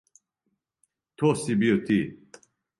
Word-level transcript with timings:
То 1.17 1.29
си 1.43 1.53
био 1.59 1.77
ти! 1.85 1.99